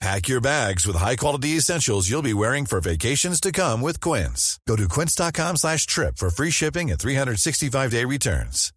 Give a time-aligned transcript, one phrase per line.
[0.00, 4.60] Pack your bags with high-quality essentials you'll be wearing for vacations to come with Quince.
[4.68, 8.74] Go to quince.com slash trip for free shipping and 365-day returns.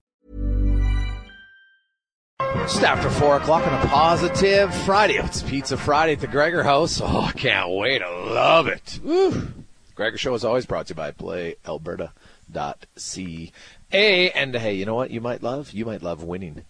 [2.39, 5.19] Just after 4 o'clock on a positive Friday.
[5.19, 7.01] Oh, it's Pizza Friday at the Gregor House.
[7.03, 8.01] Oh, I can't wait.
[8.01, 9.01] I love it.
[9.03, 9.49] Woo.
[9.95, 13.51] Gregor Show is always brought to you by PlayAlberta.ca.
[13.91, 15.73] And hey, you know what you might love?
[15.73, 16.63] You might love winning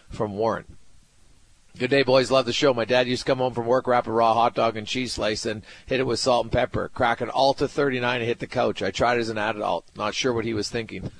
[0.08, 0.77] from Warren.
[1.76, 2.30] Good day, boys.
[2.30, 2.74] Love the show.
[2.74, 5.12] My dad used to come home from work, wrap a raw hot dog and cheese
[5.12, 6.88] slice, and hit it with salt and pepper.
[6.88, 8.82] Crack an Alta 39 and hit the couch.
[8.82, 9.86] I tried as an adult.
[9.94, 11.10] Not sure what he was thinking.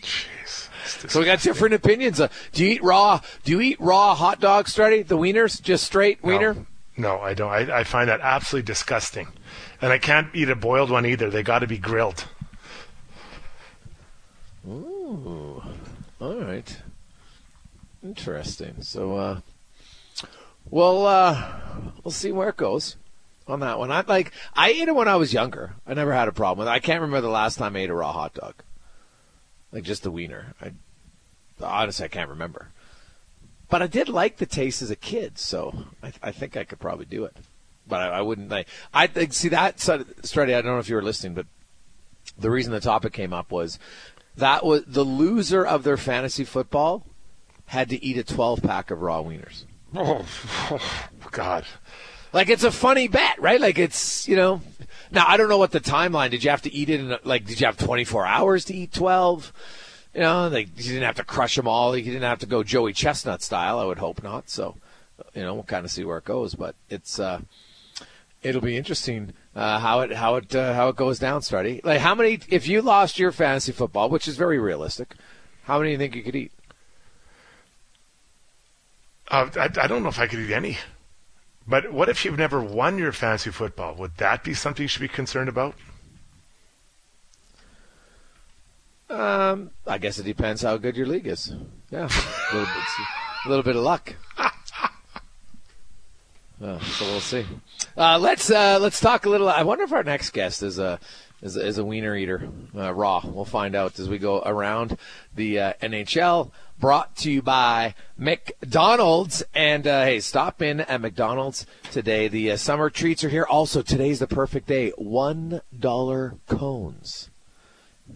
[0.00, 0.68] Jeez.
[1.08, 2.20] So we got different opinions.
[2.20, 3.20] Uh, do you eat raw?
[3.42, 5.06] Do you eat raw hot dogs, Strutty?
[5.06, 6.54] The wieners, just straight wiener?
[6.54, 6.66] No,
[6.96, 7.50] no I don't.
[7.50, 9.26] I, I find that absolutely disgusting,
[9.82, 11.28] and I can't eat a boiled one either.
[11.28, 12.26] They got to be grilled.
[14.66, 15.62] Ooh,
[16.20, 16.76] all right.
[18.06, 18.82] Interesting.
[18.82, 19.40] So, uh,
[20.70, 21.58] well, uh,
[22.04, 22.96] we'll see where it goes
[23.48, 23.90] on that one.
[23.90, 25.74] I like I ate it when I was younger.
[25.86, 26.76] I never had a problem with it.
[26.76, 28.54] I can't remember the last time I ate a raw hot dog,
[29.72, 30.54] like just the wiener.
[30.62, 30.72] I
[31.60, 32.68] honestly I can't remember,
[33.68, 36.78] but I did like the taste as a kid, so I, I think I could
[36.78, 37.36] probably do it.
[37.88, 38.50] But I, I wouldn't.
[38.50, 40.54] Like, I think see that Strutty.
[40.54, 41.46] I don't know if you were listening, but
[42.38, 43.80] the reason the topic came up was
[44.36, 47.04] that was the loser of their fantasy football
[47.66, 49.64] had to eat a 12 pack of raw wieners.
[49.94, 50.24] Oh,
[50.70, 51.64] oh, God.
[52.32, 53.60] Like it's a funny bet, right?
[53.60, 54.60] Like it's, you know,
[55.10, 57.46] now I don't know what the timeline, did you have to eat it in like,
[57.46, 59.52] did you have 24 hours to eat 12?
[60.14, 61.96] You know, like you didn't have to crush them all.
[61.96, 63.78] You didn't have to go Joey Chestnut style.
[63.78, 64.48] I would hope not.
[64.48, 64.76] So,
[65.34, 67.40] you know, we'll kind of see where it goes, but it's, uh,
[68.42, 71.84] it'll be interesting uh, how it how it uh, how it goes down, Strutty.
[71.84, 72.38] Like how many?
[72.48, 75.14] If you lost your fantasy football, which is very realistic,
[75.64, 76.52] how many do you think you could eat?
[79.28, 80.78] Uh, I, I don't know if I could eat any.
[81.66, 83.94] But what if you've never won your fantasy football?
[83.96, 85.74] Would that be something you should be concerned about?
[89.10, 91.52] Um, I guess it depends how good your league is.
[91.90, 92.84] Yeah, a little bit,
[93.44, 94.14] a little bit of luck.
[96.58, 97.44] Uh, so we'll see.
[97.98, 99.46] Uh, let's uh, let's talk a little.
[99.46, 100.98] I wonder if our next guest is a
[101.42, 103.20] is a, is a wiener eater, uh, raw.
[103.24, 104.98] We'll find out as we go around
[105.34, 106.50] the uh, NHL.
[106.78, 109.42] Brought to you by McDonald's.
[109.54, 112.28] And uh, hey, stop in at McDonald's today.
[112.28, 113.46] The uh, summer treats are here.
[113.48, 114.90] Also, today's the perfect day.
[114.90, 117.30] One dollar cones.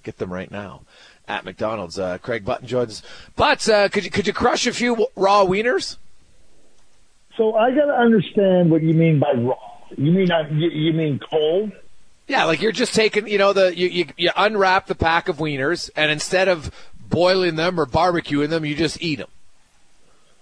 [0.02, 0.82] Get them right now
[1.26, 1.98] at McDonald's.
[1.98, 3.02] Uh, Craig Button joins.
[3.36, 5.96] But uh, could you could you crush a few raw wieners?
[7.36, 9.56] So I got to understand what you mean by raw.
[9.96, 11.72] You mean you, you mean cold?
[12.30, 15.38] Yeah, like you're just taking, you know, the you, you you unwrap the pack of
[15.38, 16.70] wieners, and instead of
[17.08, 19.26] boiling them or barbecuing them, you just eat them.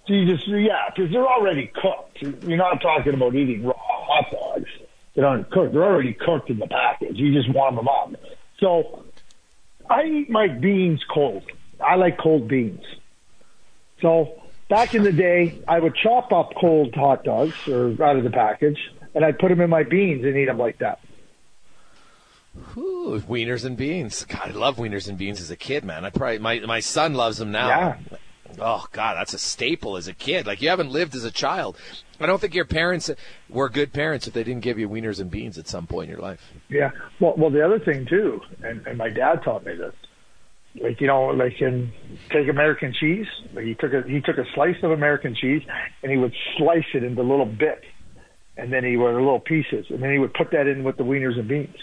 [0.06, 2.20] Just yeah, because they're already cooked.
[2.20, 4.68] You're not talking about eating raw hot dogs
[5.14, 5.72] that aren't cooked.
[5.72, 7.16] They're already cooked in the package.
[7.16, 8.14] You just warm them up.
[8.58, 9.06] So
[9.88, 11.44] I eat my beans cold.
[11.80, 12.84] I like cold beans.
[14.02, 18.24] So back in the day, I would chop up cold hot dogs or out of
[18.24, 18.78] the package,
[19.14, 21.00] and I'd put them in my beans and eat them like that.
[22.76, 24.24] Ooh, wieners and beans.
[24.24, 26.04] God, I love wieners and beans as a kid, man.
[26.04, 27.68] I probably my my son loves them now.
[27.68, 27.96] Yeah.
[28.58, 30.46] Oh God, that's a staple as a kid.
[30.46, 31.76] Like you haven't lived as a child.
[32.20, 33.10] I don't think your parents
[33.48, 36.16] were good parents if they didn't give you wieners and beans at some point in
[36.16, 36.40] your life.
[36.68, 36.90] Yeah.
[37.20, 39.94] Well, well, the other thing too, and, and my dad taught me this.
[40.80, 41.92] Like you know, like in
[42.30, 43.26] take American cheese.
[43.52, 45.62] Like he took a he took a slice of American cheese
[46.02, 47.84] and he would slice it into little bits,
[48.56, 51.04] and then he would little pieces, and then he would put that in with the
[51.04, 51.76] wieners and beans.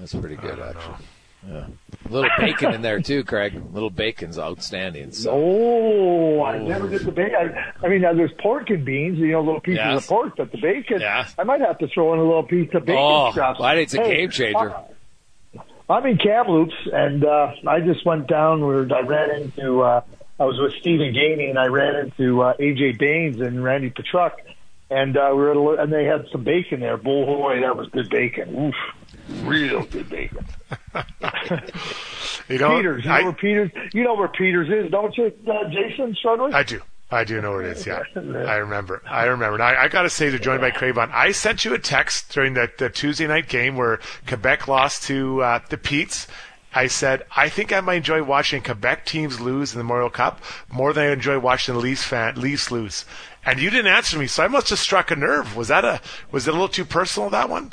[0.00, 1.04] That's pretty good, actually.
[1.48, 1.66] Yeah.
[2.08, 3.54] A little bacon in there too, Craig.
[3.56, 5.12] A little bacon's outstanding.
[5.12, 5.30] So.
[5.32, 7.34] Oh, I never did the bacon.
[7.82, 10.02] I, I mean, uh, there's pork and beans, you know, little pieces Yes.
[10.02, 11.34] of pork, but the bacon, Yes.
[11.38, 13.56] I might have to throw in a little piece of bacon Oh, stuff.
[13.60, 14.70] well, it's a Hey, game changer.
[14.70, 14.82] uh,
[15.88, 19.80] I'm in Kamloops, and uh, I just went down where I ran into.
[19.82, 20.02] Uh,
[20.38, 24.34] I was with Stephen Gainey, and I ran into uh, AJ Baines and Randy Petruk,
[24.90, 26.96] and uh, we were at a, and they had some bacon there.
[26.96, 28.56] Boy, that was good bacon.
[28.66, 28.74] Oof,
[29.42, 30.46] real good bacon.
[32.50, 35.68] You know, Peters, you know where Peters, you know where Peters is, don't you, uh,
[35.70, 36.52] Jason Strudwick?
[36.52, 36.80] I do.
[37.08, 37.86] I do know where it is.
[37.86, 39.02] Yeah, I remember.
[39.06, 39.58] I remember.
[39.58, 42.32] Now, I, I got to say to joined by Cravon, I sent you a text
[42.32, 46.26] during the, the Tuesday night game where Quebec lost to uh, the Petes.
[46.72, 50.40] I said I think I might enjoy watching Quebec teams lose in the Memorial Cup
[50.70, 53.04] more than I enjoy watching the Leafs fan Leafs lose.
[53.44, 55.56] And you didn't answer me, so I must have struck a nerve.
[55.56, 57.72] Was that a was it a little too personal that one?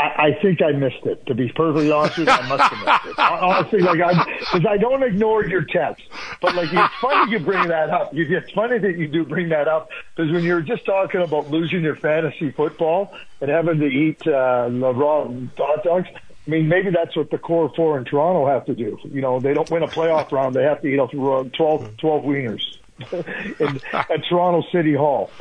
[0.00, 1.26] I, I think I missed it.
[1.26, 3.18] To be perfectly honest with you, I must have missed it.
[3.22, 6.04] Honestly, like I, because I don't ignore your text,
[6.40, 8.14] but like it's funny you bring that up.
[8.14, 11.50] You, it's funny that you do bring that up because when you're just talking about
[11.50, 16.08] losing your fantasy football and having to eat uh, the raw hot dogs.
[16.46, 18.98] I mean, maybe that's what the core four in Toronto have to do.
[19.04, 22.24] You know, they don't win a playoff round; they have to eat off 12, 12
[22.24, 22.79] wieners
[23.12, 25.30] in, at Toronto City Hall.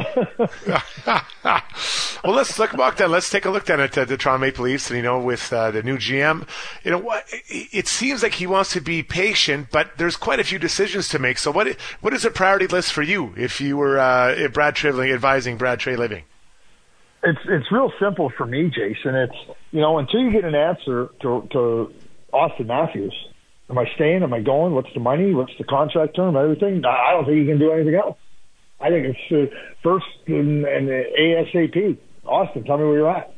[2.24, 3.12] well, let's look back then.
[3.12, 5.52] Let's take a look then at uh, the Toronto Maple Leafs, and you know, with
[5.52, 6.48] uh, the new GM,
[6.84, 10.44] you know, what it seems like he wants to be patient, but there's quite a
[10.44, 11.38] few decisions to make.
[11.38, 11.68] So, what
[12.02, 15.58] what is a priority list for you if you were uh, if Brad Treliving advising
[15.58, 16.24] Brad Treliving?
[17.24, 19.16] It's it's real simple for me, Jason.
[19.16, 19.36] It's
[19.72, 21.94] you know until you get an answer to to
[22.34, 23.14] Auston Matthews,
[23.70, 24.24] am I staying?
[24.24, 24.74] Am I going?
[24.74, 25.34] What's the money?
[25.34, 26.36] What's the contract term?
[26.36, 26.84] Everything.
[26.86, 28.18] I don't think you can do anything else.
[28.82, 31.98] I think it's uh, first and, and ASAP.
[32.26, 33.34] Auston, tell me where you're at.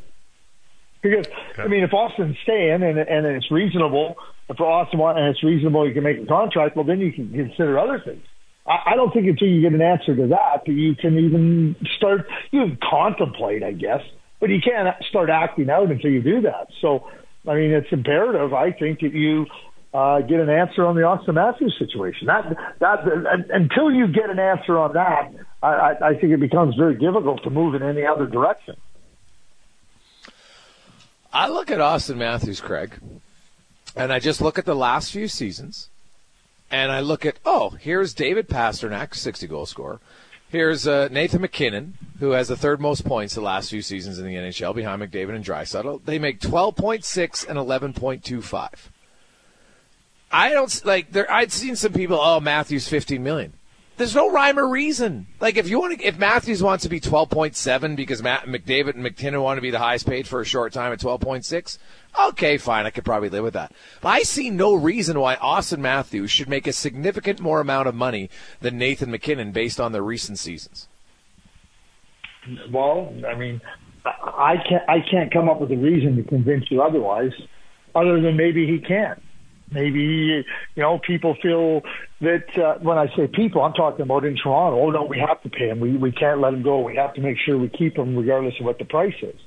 [1.02, 1.26] Because
[1.58, 4.16] I mean, if Auston's staying and and it's reasonable,
[4.56, 6.76] for Auston want and it's reasonable, you can make a contract.
[6.76, 8.24] Well, then you can consider other things.
[8.68, 11.76] I, I don't think until you get an answer to that, that you can even
[11.98, 12.28] start.
[12.52, 14.02] You can contemplate, I guess,
[14.40, 16.68] but you can't start acting out until you do that.
[16.82, 17.08] So,
[17.48, 19.48] I mean, it's imperative, I think, that you
[19.94, 22.28] uh, get an answer on the Auston Matthews situation.
[22.28, 26.40] That that and, until you get an answer on that, I, I, I think it
[26.40, 28.76] becomes very difficult to move in any other direction.
[31.34, 33.00] I look at Austin Matthews, Craig,
[33.96, 35.90] and I just look at the last few seasons,
[36.70, 40.00] and I look at oh, here's David Pastrnak, 60 goal scorer.
[40.50, 44.26] Here's uh, Nathan MacKinnon, who has the third most points the last few seasons in
[44.26, 46.04] the NHL, behind McDavid and Draisaitl.
[46.04, 48.91] They make 12.6 and 11.25.
[50.32, 51.32] I don't like there.
[51.32, 52.20] I'd seen some people.
[52.20, 53.54] Oh, Matthews 15 million.
[53.98, 55.28] There's no rhyme or reason.
[55.40, 59.04] Like if you want to, if Matthews wants to be 12.7 because Matt, McDavid and
[59.04, 61.78] MacKinnon want to be the highest paid for a short time at 12.6,
[62.30, 63.74] okay, fine, I could probably live with that.
[64.02, 67.94] But I see no reason why Auston Matthews should make a significant more amount of
[67.94, 70.88] money than Nathan MacKinnon based on their recent seasons.
[72.72, 73.62] Well, I mean,
[74.04, 77.34] I can't I can't come up with a reason to convince you otherwise,
[77.94, 79.22] other than maybe he can't.
[79.72, 80.44] Maybe you
[80.84, 81.82] know people feel
[82.20, 84.80] that uh, when I say people, I'm talking about in Toronto.
[84.82, 85.80] Oh no, we have to pay him.
[85.80, 86.82] We we can't let him go.
[86.82, 89.40] We have to make sure we keep him regardless of what the price is,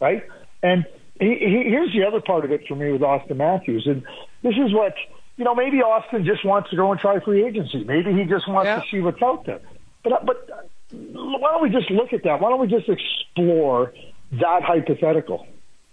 [0.00, 0.22] right?
[0.62, 0.84] And
[1.18, 4.02] he, he, here's the other part of it for me with Auston Matthews, and
[4.42, 4.94] this is what
[5.36, 5.54] you know.
[5.54, 7.82] Maybe Auston just wants to go and try free agency.
[7.84, 8.80] Maybe he just wants Yeah.
[8.80, 9.60] to see what's out there.
[10.04, 12.40] But but why don't we just look at that?
[12.40, 13.92] Why don't we just explore
[14.32, 15.46] that hypothetical?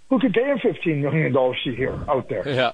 [0.10, 2.48] Who could pay him fifteen million dollars a year out there?
[2.48, 2.72] Yeah,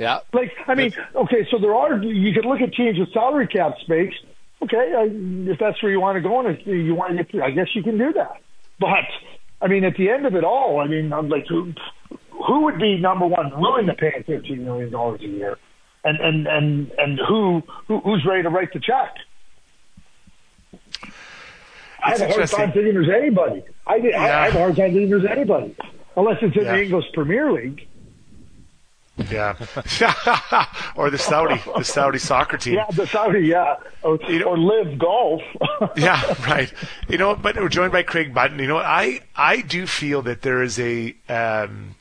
[0.00, 0.20] yeah.
[0.32, 2.02] Like, I mean, okay, so there are.
[2.02, 4.14] You could look at teams with salary cap space.
[4.62, 7.50] Okay, uh, if that's where you want to go, and you want to get, I
[7.50, 8.40] guess you can do that.
[8.78, 9.06] But
[9.60, 11.74] I mean, at the end of it all, I mean, I'm like, who,
[12.30, 15.58] who would be number one willing to pay fifteen million dollars a year,
[16.02, 19.14] and and and and who, who who's ready to write the check?
[22.02, 23.62] I have a hard time thinking there's anybody.
[23.86, 24.22] I, yeah.
[24.22, 25.76] I, I have a hard time thinking there's anybody,
[26.16, 26.72] unless it's in yeah.
[26.72, 27.86] the English Premier League.
[29.28, 29.54] Yeah,
[30.96, 32.74] or the Saudi, the Saudi soccer team.
[32.74, 35.42] Yeah, the Saudi, yeah, or, you know, or LIV Golf.
[35.96, 36.72] yeah, right.
[37.08, 38.58] You know, but we're joined by Craig Button.
[38.58, 41.96] You know, I I do feel that there is a um,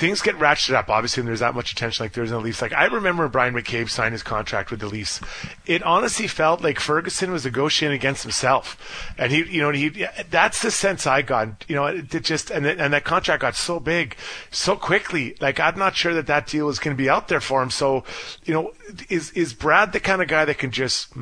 [0.00, 2.62] things get ratcheted up, obviously, when there's that much attention like there's in the Leafs.
[2.62, 5.20] Like I remember Bryan McCabe signed his contract with the Leafs.
[5.66, 10.06] It honestly felt like Ferguson was negotiating against himself, and he, you know, he.
[10.30, 11.66] That's the sense I got.
[11.68, 14.16] You know, it, it just and and that contract got so big,
[14.50, 15.36] so quickly.
[15.38, 17.70] Like I'm not sure that that deal is going to be out there for him.
[17.70, 18.04] So,
[18.44, 18.72] you know,
[19.10, 21.14] is is Brad the kind of guy that can just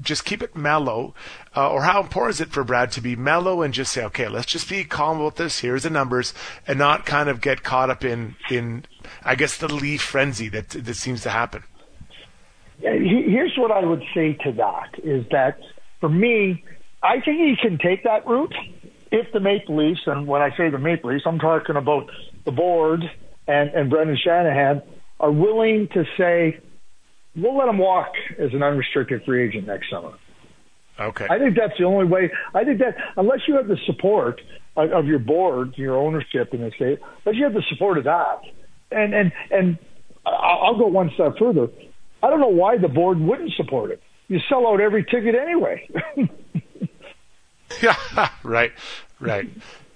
[0.00, 1.14] just keep it mellow,
[1.56, 4.28] uh, or how important is it for Brad to be mellow and just say, okay,
[4.28, 5.60] let's just be calm about this.
[5.60, 6.34] Here's the numbers,
[6.66, 8.84] and not kind of get caught up in in
[9.24, 11.64] I guess the leaf frenzy that that seems to happen.
[12.78, 15.60] Here's what I would say to that is that
[16.00, 16.64] for me,
[17.02, 18.54] I think he can take that route
[19.10, 22.10] if the Maple Leafs, and when I say the Maple Leafs, I'm talking about
[22.44, 23.02] the board
[23.46, 24.82] and, and Brendan Shanahan,
[25.18, 26.60] are willing to say,
[27.36, 30.12] we'll let him walk as an unrestricted free agent next summer.
[30.98, 31.26] Okay.
[31.30, 32.30] I think that's the only way.
[32.54, 34.40] I think that unless you have the support
[34.76, 38.04] of, of your board, your ownership in the state, unless you have the support of
[38.04, 38.40] that,
[38.90, 39.78] and and and
[40.26, 41.68] I'll go one step further.
[42.22, 44.02] I don't know why the board wouldn't support it.
[44.28, 45.88] You sell out every ticket anyway.
[47.82, 48.72] yeah, right,
[49.20, 49.48] right.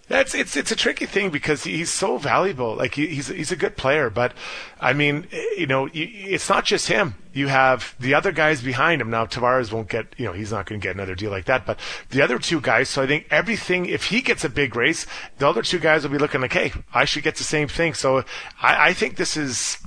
[0.07, 2.77] That's it's it's a tricky thing because he's so valuable.
[2.77, 4.35] Like he, he's he's a good player, but
[4.79, 7.15] I mean, eh, you know, it's not just him.
[7.33, 9.09] You have the other guys behind him.
[9.09, 11.65] Now Tavares won't get, you know, he's not going to get another deal like that.
[11.65, 11.81] But
[12.11, 12.91] the other two guys.
[12.91, 13.87] So I think everything.
[13.87, 15.07] If he gets a big race,
[15.39, 17.95] the other two guys will be looking like, hey, I should get the same thing.
[17.95, 18.19] So
[18.61, 19.79] I, I think this is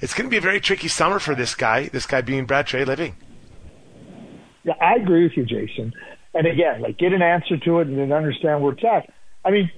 [0.00, 1.88] it's going to be a very tricky summer for this guy.
[1.88, 3.12] This guy being Brad Treliving.
[4.64, 5.92] Yeah, I agree with you, Jason.
[6.32, 9.12] And again, like get an answer to it and then understand where it's at.
[9.46, 9.70] I mean,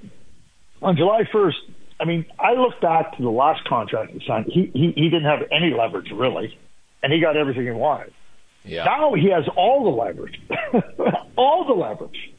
[0.81, 1.53] on July 1st,
[2.01, 4.47] I mean, I look back to the last contract he signed.
[4.49, 6.57] He, he, he didn't have any leverage, really,
[7.03, 8.15] and he got everything he wanted.
[8.65, 8.85] Yeah.
[8.85, 10.41] Now he has all the leverage,
[11.37, 12.33] all the leverage.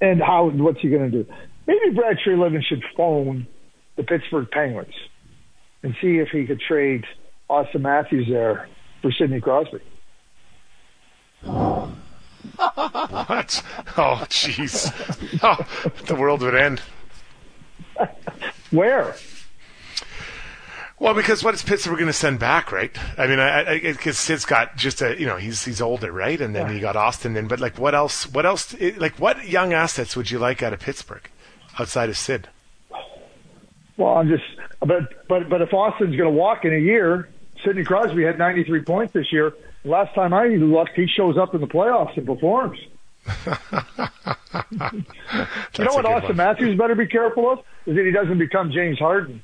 [0.00, 0.50] And how?
[0.50, 1.32] What's he going to do?
[1.66, 3.46] Maybe Brad Treliving should phone
[3.96, 4.94] the Pittsburgh Penguins
[5.82, 7.04] and see if he could trade
[7.48, 8.68] Auston Matthews there
[9.00, 9.78] for Sidney Crosby.
[12.56, 13.62] What?
[13.96, 14.90] Oh, jeez.
[15.42, 15.56] Oh,
[16.06, 16.80] the world would end.
[18.70, 19.14] Where?
[20.98, 22.96] Well, because what is Pittsburgh going to send back, right?
[23.18, 26.40] I mean, I because Sid's got just a you know he's he's older, right?
[26.40, 26.72] And then yeah.
[26.74, 27.34] you got Auston.
[27.34, 28.32] Then, but like, what else?
[28.32, 28.74] What else?
[28.80, 31.28] Like, what young assets would you like out of Pittsburgh
[31.78, 32.48] outside of Sid?
[33.96, 34.44] Well, I'm just,
[34.78, 37.28] but but but if Auston's going to walk in a year,
[37.64, 39.52] Sidney Crosby had 93 points this year.
[39.84, 42.78] Last time I looked, he shows up in the playoffs and performs.
[43.46, 43.54] you
[45.84, 46.36] know what Auston one.
[46.36, 47.58] Matthews better be careful of?
[47.86, 49.42] Is that he doesn't become James Harden.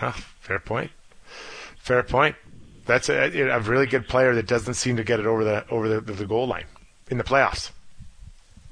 [0.00, 0.90] Oh, fair point.
[1.78, 2.36] Fair point.
[2.86, 5.88] That's a, a really good player that doesn't seem to get it over the over
[5.88, 6.64] the, the goal line
[7.10, 7.70] in the playoffs.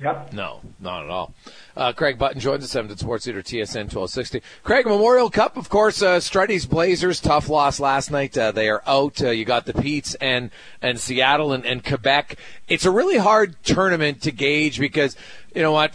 [0.00, 0.32] Yep.
[0.32, 1.34] No, not at all.
[1.76, 4.42] Uh, Craig Button joins us, Edmonton Sports Leader, TSN 1260.
[4.62, 6.20] Craig, Memorial Cup, of course, uh,
[6.68, 8.36] Blazers, tough loss last night.
[8.36, 9.22] Uh, they are out.
[9.22, 10.50] Uh, you got the Petes and,
[10.80, 12.36] and Seattle and, and Quebec.
[12.68, 15.16] It's a really hard tournament to gauge because,
[15.54, 15.92] you know what,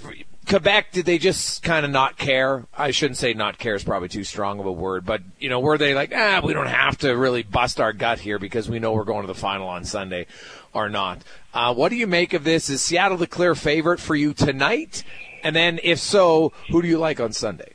[0.47, 2.65] Quebec, did they just kind of not care?
[2.75, 5.59] I shouldn't say not care is probably too strong of a word, but you know,
[5.59, 8.79] were they like, ah, we don't have to really bust our gut here because we
[8.79, 10.25] know we're going to the final on Sunday?
[10.73, 11.19] or not.
[11.53, 12.69] Uh, what do you make of this?
[12.69, 15.03] Is Seattle the clear favorite for you tonight?
[15.43, 17.73] And then, if so, who do you like on Sunday?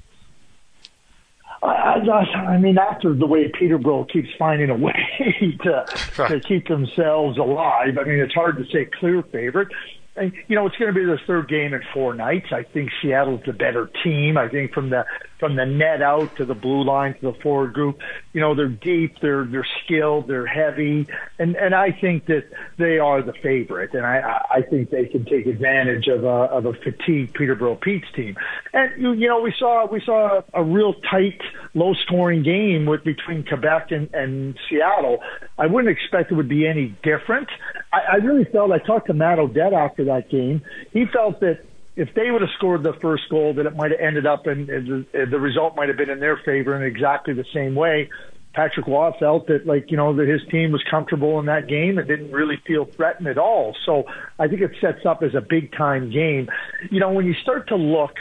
[1.63, 4.93] Uh, I, I mean, after the way Peterborough keeps finding a way
[5.63, 5.85] to
[6.29, 9.69] to keep themselves alive, I mean, it's hard to say clear favorite.
[10.17, 12.47] And, you know, it's going to be the third game in four nights.
[12.53, 14.37] I think Seattle's the better team.
[14.39, 15.05] I think from the
[15.39, 17.99] from the net out to the blue line to the forward group,
[18.33, 21.07] you know, they're deep, they're they're skilled, they're heavy,
[21.39, 22.45] and and I think that
[22.79, 26.67] they are the favorite, and I I think they can take advantage of a of
[26.67, 28.37] a fatigued Peterborough Petes team.
[28.73, 31.41] And you you know, we saw we saw a real tight,
[31.75, 35.19] low scoring game with between Quebec and, and Seattle.
[35.59, 37.49] I wouldn't expect it would be any different.
[37.93, 40.63] I, I really felt I talked to Matt O'Dette after that game.
[40.93, 41.61] He felt that
[41.97, 44.67] if they would have scored the first goal, that it might have ended up and
[44.67, 48.11] the, result might have been in their favor in exactly the same way.
[48.53, 51.99] Patrick Roy felt that like you know that his team was comfortable in that game
[51.99, 53.77] and didn't really feel threatened at all.
[53.85, 54.05] So
[54.39, 56.49] I think it sets up as a big time game.
[56.91, 58.13] You know, when you start to look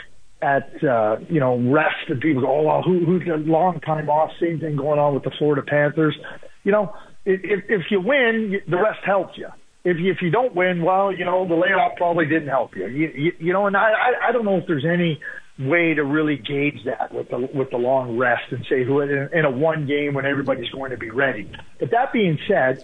[0.42, 4.10] at uh, you know rest and people go, oh well, who, who's a long time
[4.10, 4.30] off?
[4.40, 6.16] Same thing going on with the Florida Panthers.
[6.64, 9.48] You know, if, if you win, the rest helps you.
[9.84, 12.86] If you, if you don't win, well, you know the layoff probably didn't help you.
[12.86, 13.92] You, you, you know, and I
[14.28, 15.20] I don't know if there's any
[15.58, 19.10] way to really gauge that with the with the long rest and say who in,
[19.32, 21.50] in a one game when everybody's going to be ready.
[21.78, 22.82] But that being said,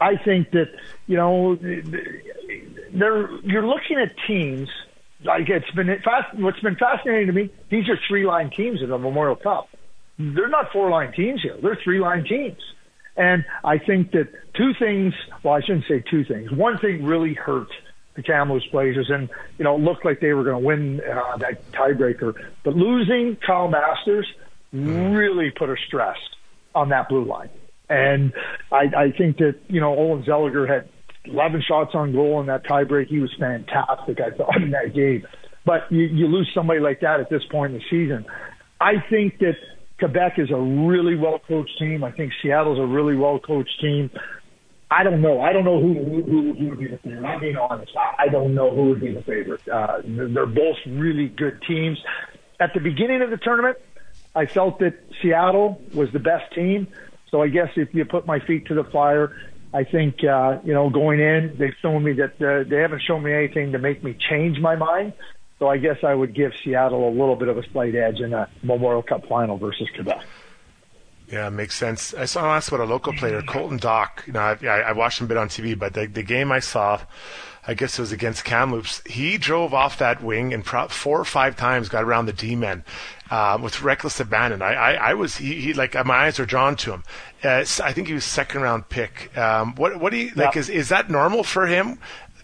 [0.00, 0.68] I think that
[1.06, 4.68] you know they're you're looking at teams
[5.24, 6.38] like it's been fast.
[6.38, 9.68] What's been fascinating to me, these are three line teams in the Memorial Cup.
[10.18, 11.56] They're not four line teams here.
[11.60, 12.60] They're three line teams.
[13.16, 16.50] And I think that two things, well, I shouldn't say two things.
[16.52, 17.68] One thing really hurt
[18.14, 21.36] the Kamloops Blazers, and you know, it looked like they were going to win uh,
[21.38, 22.34] that tiebreaker.
[22.64, 24.26] But losing Kyle Masters
[24.72, 26.16] really put a stress
[26.74, 27.50] on that blue line,
[27.88, 28.32] and
[28.72, 30.88] I, I think that you know Olen Zellweger had
[31.26, 33.08] 11 shots on goal in that tiebreak.
[33.08, 35.26] He was fantastic, I thought, in that game.
[35.64, 38.26] But you, you lose somebody like that at this point in the season.
[38.80, 39.56] I think that
[39.98, 42.04] Quebec is a really well coached team.
[42.04, 44.10] I think Seattle's a really well coached team.
[44.90, 45.40] I don't know.
[45.40, 47.24] I don't know who who, who would be the favorite.
[47.24, 47.92] I'm being honest.
[47.96, 49.66] I, don't know who would be the favorite.
[49.68, 51.98] Uh, they're both really good teams.
[52.60, 53.78] At the beginning of the tournament,
[54.34, 56.86] I felt that Seattle was the best team.
[57.30, 59.36] So I guess if you put my feet to the fire,
[59.74, 63.22] I think uh, you know going in, they've shown me that uh, they haven't shown
[63.22, 65.14] me anything to make me change my mind.
[65.58, 68.34] So I guess I would give Seattle a little bit of a slight edge in
[68.34, 70.22] a Memorial Cup final versus Quebec.
[71.30, 72.14] Yeah, makes sense.
[72.14, 74.26] I saw last about a local player, Colton Dach.
[74.26, 76.60] You know, I, I watched him a bit on TV, but the, the game I
[76.60, 77.00] saw,
[77.66, 79.02] I guess it was against Kamloops.
[79.06, 82.84] He drove off that wing and pro- four or five times got around the D-men
[83.28, 84.62] uh, with reckless abandon.
[84.62, 87.02] I, I, I was he, he, like my eyes were drawn to him.
[87.42, 89.36] Uh, I think he was second round pick.
[89.36, 90.54] Um, what what do you like?
[90.54, 90.60] Yeah.
[90.60, 91.98] Is is that normal for him?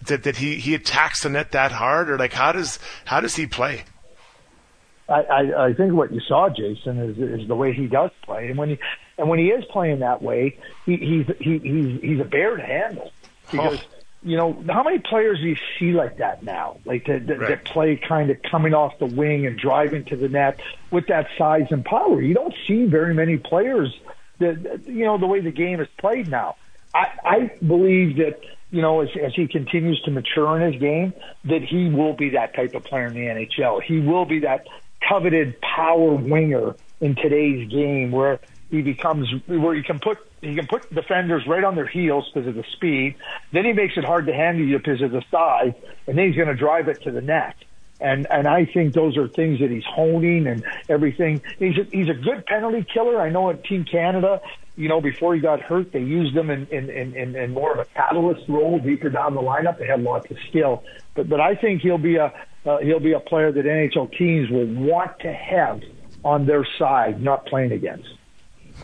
[0.07, 3.35] That that he he attacks the net that hard, or like how does how does
[3.35, 3.83] he play?
[5.09, 8.49] I, I, I think what you saw, Jason, is is the way he does play,
[8.49, 8.79] and when he
[9.17, 12.63] and when he is playing that way, he, he's he, he's he's a bear to
[12.63, 13.11] handle
[13.49, 13.79] because.
[13.79, 13.87] Oh.
[14.25, 16.77] You know how many players do you see like that now?
[16.85, 17.49] Like that, that, right.
[17.49, 20.61] that play kind of coming off the wing and driving to the net
[20.91, 22.21] with that size and power.
[22.21, 23.93] You don't see very many players
[24.39, 26.55] that you know the way the game is played now.
[26.93, 28.39] I, I believe that
[28.73, 31.13] you know, as, as he continues to mature in his game,
[31.45, 33.83] that he will be that type of player in the NHL.
[33.83, 34.65] He will be that
[35.07, 38.39] coveted power winger in today's game where
[38.71, 42.47] he becomes where he can put he can put defenders right on their heels because
[42.47, 43.15] of the speed.
[43.51, 45.73] Then he makes it hard to handle you because of the size,
[46.07, 47.55] and then he's going to drive it to the net.
[48.01, 51.43] And and I think those are things that he's honing and everything.
[51.59, 53.21] He's a, he's a good penalty killer.
[53.21, 54.41] I know at Team Canada,
[54.75, 57.79] you know, before he got hurt, they used him in in, in, in more of
[57.79, 59.77] a catalyst role deeper down the lineup.
[59.77, 60.83] They had lots of skill,
[61.15, 62.33] but but I think he'll be a
[62.65, 65.81] uh, he'll be a player that NHL teams will want to have
[66.23, 68.09] on their side, not playing against.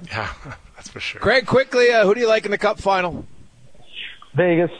[0.08, 0.32] Yeah,
[0.75, 1.21] that's for sure.
[1.21, 3.25] Craig, quickly, uh, who do you like in the Cup final?
[4.36, 4.71] Vegas.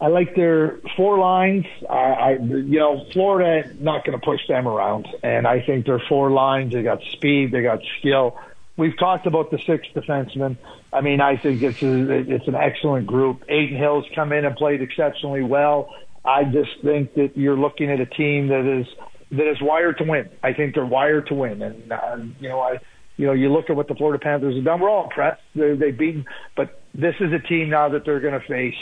[0.00, 1.66] I like their four lines.
[1.88, 6.00] I, I you know, Florida not going to push them around, and I think their
[6.08, 6.72] four lines.
[6.72, 8.38] They got speed, they got skill.
[8.80, 10.56] We've talked about the six defensemen.
[10.90, 13.42] I mean, I think it's a, it's an excellent group.
[13.42, 15.94] Adin Hill's come in and played exceptionally well.
[16.24, 18.86] I just think that you're looking at a team that is
[19.32, 20.30] that is wired to win.
[20.42, 22.78] I think they're wired to win, and uh, you know, I
[23.18, 24.80] you know, you look at what the Florida Panthers have done.
[24.80, 25.42] We're all impressed.
[25.54, 26.24] They're, they've beaten,
[26.56, 28.80] but this is a team now that they're going to face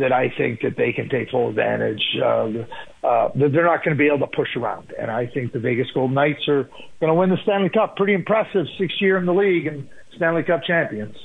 [0.00, 2.02] that I think that they can take full advantage.
[2.22, 2.66] Uh,
[3.02, 5.60] uh, that they're not going to be able to push around, and I think the
[5.60, 6.64] Vegas Golden Knights are
[7.00, 7.96] going to win the Stanley Cup.
[7.96, 11.16] Pretty impressive, sixth year in the league and Stanley Cup champions.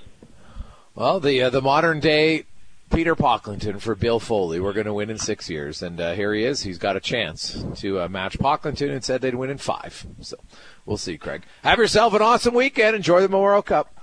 [0.93, 2.45] Well, the uh, the modern day
[2.93, 4.59] Peter Pocklington for Bill Foley.
[4.59, 6.61] We're going to win in six years, and uh, here he is.
[6.61, 10.05] He's got a chance to uh, match Pocklington, and said they'd win in five.
[10.21, 10.37] So
[10.85, 11.43] we'll see, Craig.
[11.63, 12.95] Have yourself an awesome weekend.
[12.95, 13.93] Enjoy the Memorial Cup.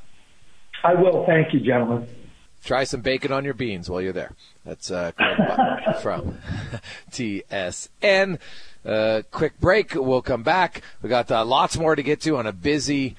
[0.85, 1.25] I will.
[1.27, 2.09] Thank you, gentlemen.
[2.65, 4.33] Try some bacon on your beans while you're there.
[4.65, 5.13] That's uh,
[6.03, 6.39] from
[7.11, 8.39] TSN.
[8.85, 9.95] Uh, quick break.
[9.95, 10.83] We'll come back.
[11.03, 13.17] We got uh, lots more to get to on a busy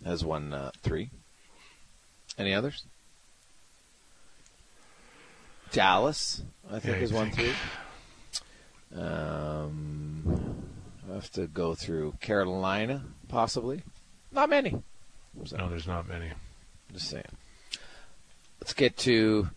[0.04, 1.10] has won uh, three.
[2.38, 2.84] Any others?
[5.72, 7.52] Dallas, I think, yeah, has won three.
[8.96, 10.62] Um,
[11.10, 13.82] I have to go through Carolina, possibly.
[14.30, 14.82] Not many.
[15.44, 16.30] So, no, there's not many.
[16.92, 17.24] Just saying.
[18.60, 19.50] Let's get to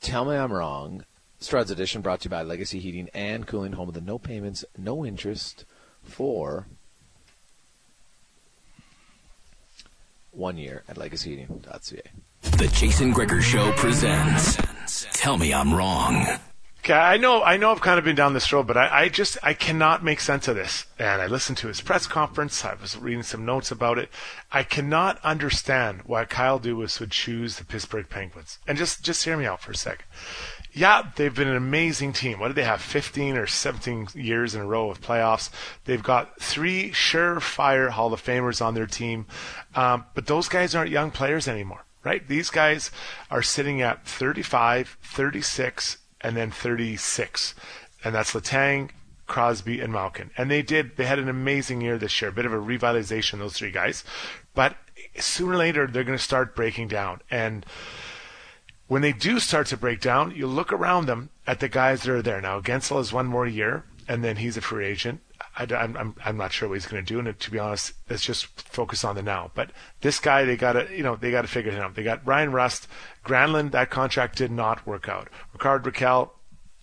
[0.00, 1.04] Tell Me I'm Wrong.
[1.40, 4.64] Struds Edition brought to you by Legacy Heating and Cooling, home of the no payments,
[4.76, 5.64] no interest
[6.02, 6.66] for
[10.32, 12.02] one year at legacyheating.ca.
[12.58, 14.58] The Jason Gregor Show presents
[15.12, 16.26] Tell Me I'm Wrong.
[16.86, 19.08] Okay, I know, I know, I've kind of been down this road, but I, I,
[19.08, 20.86] just, I cannot make sense of this.
[21.00, 22.64] And I listened to his press conference.
[22.64, 24.08] I was reading some notes about it.
[24.52, 28.60] I cannot understand why Kyle Dubas would choose the Pittsburgh Penguins.
[28.68, 30.04] And just, just hear me out for a second.
[30.72, 32.38] Yeah, they've been an amazing team.
[32.38, 32.80] What did they have?
[32.80, 35.50] 15 or 17 years in a row of playoffs.
[35.86, 39.26] They've got three surefire Hall of Famers on their team.
[39.74, 42.28] Um, but those guys aren't young players anymore, right?
[42.28, 42.92] These guys
[43.28, 47.54] are sitting at 35, 36, and then 36.
[48.04, 48.90] And that's Letang,
[49.26, 50.30] Crosby, and Malkin.
[50.36, 53.38] And they did, they had an amazing year this year, a bit of a revitalization,
[53.38, 54.04] those three guys.
[54.54, 54.76] But
[55.18, 57.20] sooner or later, they're going to start breaking down.
[57.30, 57.66] And
[58.88, 62.12] when they do start to break down, you look around them at the guys that
[62.12, 62.40] are there.
[62.40, 65.20] Now, Guentzel has one more year, and then he's a free agent.
[65.56, 67.18] I, am I'm, I'm not sure what he's going to do.
[67.18, 69.50] And to be honest, let's just focus on the now.
[69.54, 69.70] But
[70.02, 71.94] this guy, they got to, you know, they got to figure him out.
[71.94, 72.88] They got Ryan Rust,
[73.24, 73.70] Granlund.
[73.70, 75.28] That contract did not work out.
[75.52, 76.30] Rickard Rakell,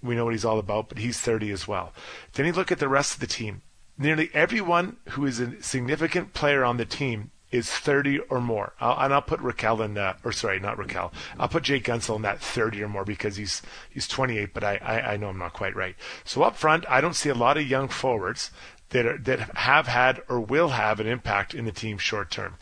[0.02, 1.94] we know what he's all about, but he's 30 as well.
[2.34, 3.62] Then you look at the rest of the team.
[3.98, 8.74] Nearly everyone who is a significant player on the team is 30 or more.
[8.82, 11.14] I'll, and I'll put Rakell in that, or sorry, not Rakell.
[11.38, 13.62] I'll put Jake Guentzel in that 30 or more because he's
[13.92, 15.96] he's 28, but I, I, I know I'm not quite right.
[16.26, 18.50] So up front, I don't see a lot of young forwards
[18.90, 22.56] that are, that have had or will have an impact in the team short term.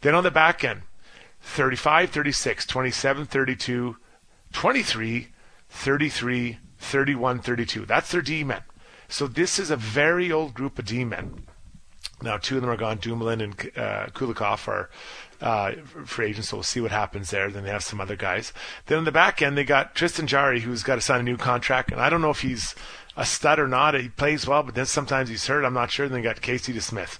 [0.00, 0.82] Then on the back end,
[1.42, 3.96] 35, 36, 27, 32,
[4.52, 5.28] 23,
[5.68, 7.84] 33, 31, 32.
[7.84, 8.62] That's their D men.
[9.06, 11.42] So this is a very old group of D men
[12.22, 12.98] now, two of them are gone.
[12.98, 14.90] Dumoulin and uh, Kulikov are
[15.40, 15.72] uh,
[16.04, 17.50] free agents, so we'll see what happens there.
[17.50, 18.52] Then they have some other guys.
[18.86, 21.36] Then on the back end, they got Tristan Jarry, who's got to sign a new
[21.36, 22.74] contract, and I don't know if he's
[23.16, 23.94] a stud or not.
[23.94, 25.64] He plays well, but then sometimes he's hurt.
[25.64, 26.08] I'm not sure.
[26.08, 27.18] Then they got Casey DeSmith.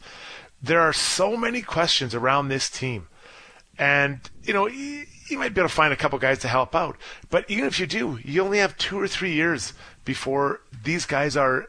[0.62, 3.08] There are so many questions around this team,
[3.78, 4.66] and you know.
[4.66, 6.96] You, you might be able to find a couple guys to help out.
[7.30, 11.36] But even if you do, you only have two or three years before these guys
[11.36, 11.68] are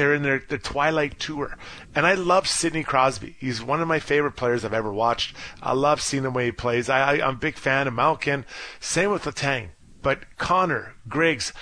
[0.00, 1.58] they're in their, their twilight tour.
[1.94, 3.36] And I love Sidney Crosby.
[3.38, 5.36] He's one of my favorite players I've ever watched.
[5.62, 6.88] I love seeing the way he plays.
[6.88, 8.46] I, I, am a big fan of Malkin.
[8.80, 9.68] Same with Letang.
[10.00, 11.52] But Connor, Griggs,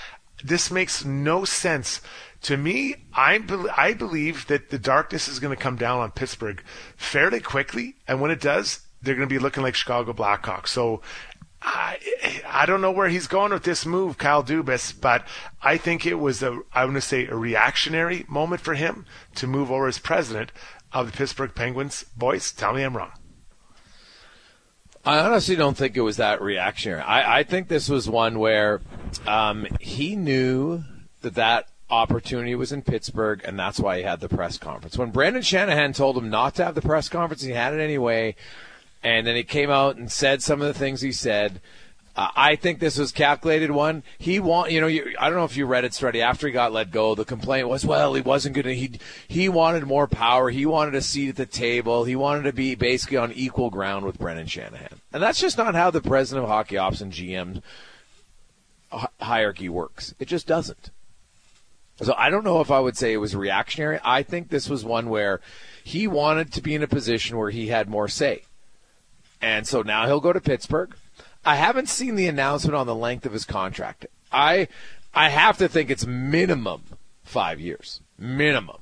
[0.45, 2.01] this makes no sense.
[2.43, 6.13] To me, I, be- I believe that the darkness is going to come down on
[6.13, 6.63] Pittsburgh
[6.97, 7.97] fairly quickly.
[8.07, 10.69] And when it does, they're going to be looking like Chicago Blackhawks.
[10.69, 11.03] So
[11.61, 11.99] I,
[12.47, 15.27] I don't know where he's going with this move, Kyle Dubas, but
[15.63, 19.47] I think it was a, I want to say a reactionary moment for him to
[19.47, 20.53] move over as president
[20.93, 22.05] of the Pittsburgh Penguins.
[22.17, 23.13] Boys, tell me I'm wrong.
[25.05, 27.01] I honestly don't think it was that reactionary.
[27.01, 28.83] I, I think this was one where
[29.27, 30.85] um, he knew
[31.23, 34.99] that that opportunity was in Pittsburgh, and that's why he had the press conference.
[34.99, 38.37] When Brendan Shanahan told him not to have the press conference, he had it anyway
[39.03, 41.61] and then he came out and said some of the things he said.
[42.17, 44.03] Uh, I think this was calculated one.
[44.19, 46.21] He want, you know, you, I don't know if you read it, Struddy.
[46.21, 48.75] After he got let go, the complaint was, well, he wasn't to.
[48.75, 50.51] He he wanted more power.
[50.51, 52.05] He wanted a seat at the table.
[52.05, 55.77] He wanted to be basically on equal ground with Brendan Shanahan, and that's just not
[55.77, 57.63] how the president of hockey ops and GM
[59.21, 60.15] hierarchy works.
[60.19, 60.91] It just doesn't.
[62.01, 63.99] So I don't know if I would say it was reactionary.
[64.05, 65.41] I think this was one where
[65.83, 68.43] he wanted to be in a position where he had more say.
[69.41, 70.95] And so now he'll go to Pittsburgh.
[71.45, 74.07] I haven't seen the announcement on the length of his contract.
[74.33, 74.69] I
[75.15, 76.83] I have to think it's minimum
[77.25, 78.01] 5 years.
[78.19, 78.79] Minimum.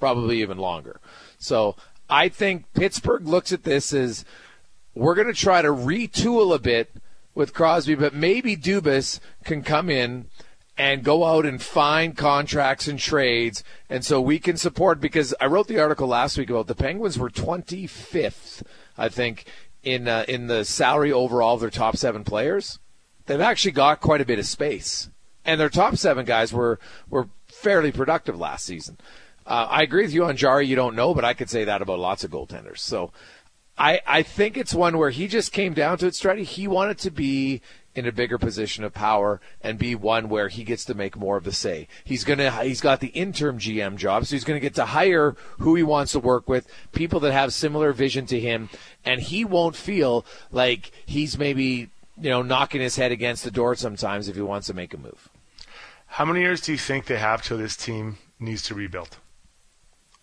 [0.00, 1.00] Probably even longer.
[1.38, 1.76] So
[2.10, 4.24] I think Pittsburgh looks at this as
[4.94, 6.90] we're going to try to retool a bit
[7.34, 10.26] with Crosby, but maybe Dubas can come in
[10.76, 13.62] and go out and find contracts and trades.
[13.90, 17.18] And so we can support because I wrote the article last week about the Penguins
[17.18, 18.62] were 25th,
[18.98, 19.44] I think,
[19.82, 22.78] in uh, in the salary overall of their top seven players.
[23.26, 25.10] They've actually got quite a bit of space,
[25.44, 28.98] and their top seven guys were were fairly productive last season.
[29.46, 30.66] Uh, I agree with you on Jarry.
[30.66, 32.78] You don't know, but I could say that about lots of goaltenders.
[32.78, 33.12] So.
[33.80, 36.42] I, I think it's one where he just came down to it, Stretty.
[36.42, 37.62] He wanted to be
[37.98, 41.36] in a bigger position of power and be one where he gets to make more
[41.36, 41.88] of the say.
[42.04, 45.74] He's gonna he's got the interim GM job, so he's gonna get to hire who
[45.74, 48.70] he wants to work with, people that have similar vision to him,
[49.04, 53.74] and he won't feel like he's maybe you know knocking his head against the door
[53.74, 55.28] sometimes if he wants to make a move.
[56.06, 59.18] How many years do you think they have till this team needs to rebuild?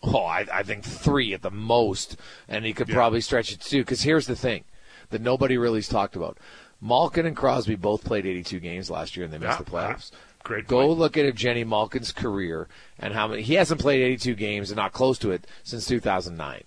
[0.04, 2.96] Oh, I, I think three at the most, and he could yeah.
[2.96, 3.82] probably stretch it to two.
[3.82, 4.64] Because here's the thing
[5.10, 6.38] that nobody really's talked about:
[6.86, 10.12] Malkin and Crosby both played 82 games last year and they missed yeah, the playoffs.
[10.44, 10.68] Great.
[10.68, 11.00] Go point.
[11.00, 12.68] look at Jenny Malkin's career
[13.00, 13.42] and how many.
[13.42, 16.64] He hasn't played 82 games and not close to it since 2009.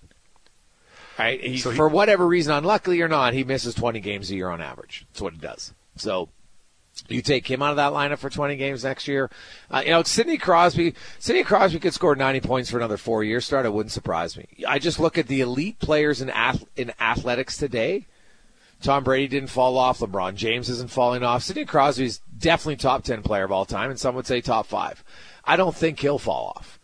[1.17, 1.41] Right?
[1.41, 4.49] He, so he, for whatever reason, unluckily or not, he misses 20 games a year
[4.49, 5.05] on average.
[5.09, 5.73] That's what he does.
[5.95, 6.27] So
[7.07, 9.29] you take him out of that lineup for 20 games next year.
[9.71, 10.95] Uh, you know, Sidney Crosby.
[11.17, 13.45] Sidney Crosby could score 90 points for another four years.
[13.45, 13.65] Start.
[13.65, 14.47] It wouldn't surprise me.
[14.67, 18.05] I just look at the elite players in ath- in athletics today
[18.81, 19.99] Tom Brady didn't fall off.
[19.99, 21.43] LeBron James isn't falling off.
[21.43, 25.03] Sidney Crosby's definitely top 10 player of all time, and some would say top five.
[25.43, 26.79] I don't think he'll fall off.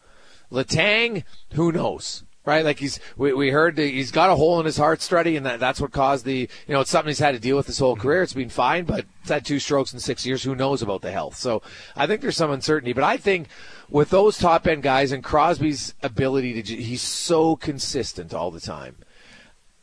[0.51, 2.23] Letang, who knows?
[2.45, 5.47] Right, like he's we, we heard he's got a hole in his heart, Struddy, and
[5.47, 7.79] that, that's what caused the you know it's something he's had to deal with his
[7.79, 8.21] whole career.
[8.21, 10.43] It's been fine, but it's had two strokes in six years.
[10.43, 11.38] Who knows about the health?
[11.38, 11.63] So
[11.95, 12.93] I think there's some uncertainty.
[12.93, 13.47] But I think
[13.89, 18.97] with those top end guys and Crosby's ability to he's so consistent all the time.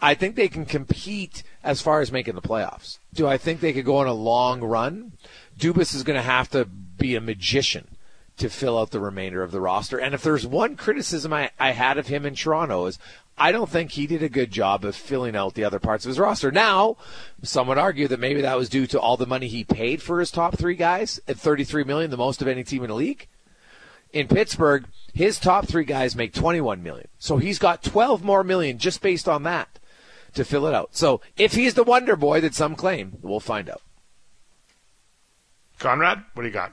[0.00, 2.98] I think they can compete as far as making the playoffs.
[3.14, 5.12] Do I think they could go on a long run?
[5.58, 7.88] Dubas is going to have to be a magician
[8.38, 9.98] to fill out the remainder of the roster.
[9.98, 12.98] And if there's one criticism I, I had of him in Toronto is
[13.38, 16.10] I don't think he did a good job of filling out the other parts of
[16.10, 16.50] his roster.
[16.50, 16.96] Now,
[17.42, 20.20] some would argue that maybe that was due to all the money he paid for
[20.20, 23.28] his top three guys at 33 million, the most of any team in the league.
[24.12, 27.08] In Pittsburgh, his top three guys make 21 million.
[27.18, 29.78] So he's got 12 more million just based on that
[30.34, 30.90] to fill it out.
[30.96, 33.82] So if he's the wonder boy that some claim, we'll find out.
[35.78, 36.72] Conrad, what do you got?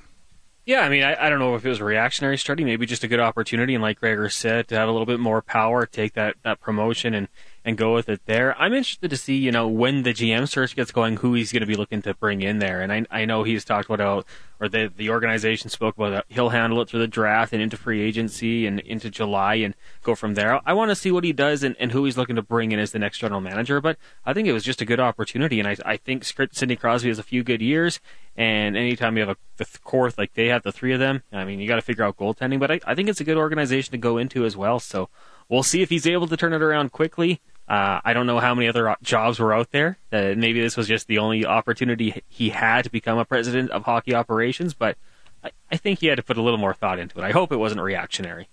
[0.65, 3.04] Yeah, I mean, I, I don't know if it was a reactionary study, maybe just
[3.04, 6.13] a good opportunity, and like Gregor said, to have a little bit more power, take
[6.13, 7.28] that, that promotion and
[7.65, 8.60] and go with it there.
[8.60, 11.62] I'm interested to see, you know, when the GM search gets going, who he's going
[11.62, 12.82] to be looking to bring in there.
[12.82, 14.26] And I, I know he's talked about,
[14.60, 17.78] or the the organization spoke about that he'll handle it through the draft and into
[17.78, 20.62] free agency and into July and go from there.
[20.65, 22.80] I want to see what he does and, and who he's looking to bring in
[22.80, 23.82] as the next general manager.
[23.82, 27.10] But I think it was just a good opportunity, and I I think Sidney Crosby
[27.10, 28.00] has a few good years.
[28.36, 31.43] And anytime you have a the core like they have the three of them, I
[31.43, 32.60] mean, you got to figure out goaltending.
[32.60, 34.80] But I, I think it's a good organization to go into as well.
[34.80, 35.10] So
[35.50, 37.41] we'll see if he's able to turn it around quickly.
[37.69, 39.99] Uh, I don't know how many other jobs were out there.
[40.12, 43.84] Uh, maybe this was just the only opportunity he had to become a president of
[43.84, 44.97] hockey operations, but
[45.43, 47.23] I, I think he had to put a little more thought into it.
[47.23, 48.49] I hope it wasn't reactionary.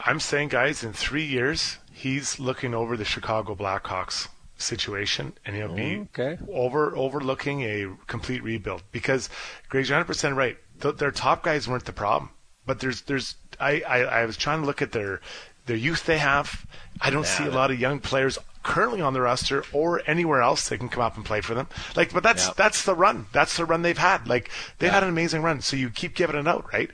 [0.00, 5.74] I'm saying, guys, in three years, he's looking over the Chicago Blackhawks situation, and he'll
[5.74, 6.38] be okay.
[6.52, 8.82] over overlooking a complete rebuild.
[8.90, 9.28] Because
[9.68, 10.56] Greg's 100 percent right.
[10.78, 12.30] their top guys weren't the problem,
[12.66, 15.20] but there's there's I, I I was trying to look at their
[15.68, 16.66] their youth they have.
[17.00, 20.42] I don't yeah, see a lot of young players currently on the roster or anywhere
[20.42, 21.68] else that can come up and play for them.
[21.94, 22.54] Like, but that's yeah.
[22.56, 23.26] that's the run.
[23.32, 24.26] That's the run they've had.
[24.26, 24.94] Like they've yeah.
[24.94, 25.60] had an amazing run.
[25.60, 26.90] So you keep giving it out, right?